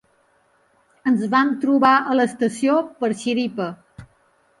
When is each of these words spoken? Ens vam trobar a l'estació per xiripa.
Ens 1.11 1.19
vam 1.33 1.51
trobar 1.65 1.91
a 1.97 2.15
l'estació 2.21 2.79
per 3.03 3.11
xiripa. 3.21 3.69